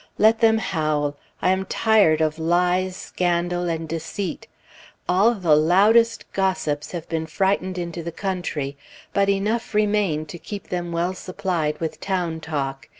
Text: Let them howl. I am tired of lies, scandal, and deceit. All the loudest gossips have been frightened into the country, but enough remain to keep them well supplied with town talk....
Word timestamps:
Let 0.17 0.39
them 0.39 0.57
howl. 0.57 1.15
I 1.43 1.51
am 1.51 1.65
tired 1.67 2.21
of 2.21 2.39
lies, 2.39 2.95
scandal, 2.95 3.69
and 3.69 3.87
deceit. 3.87 4.47
All 5.07 5.35
the 5.35 5.55
loudest 5.55 6.25
gossips 6.33 6.91
have 6.91 7.07
been 7.07 7.27
frightened 7.27 7.77
into 7.77 8.01
the 8.01 8.11
country, 8.11 8.77
but 9.13 9.29
enough 9.29 9.75
remain 9.75 10.25
to 10.25 10.39
keep 10.39 10.69
them 10.69 10.91
well 10.91 11.13
supplied 11.13 11.79
with 11.79 11.99
town 12.01 12.39
talk.... 12.39 12.89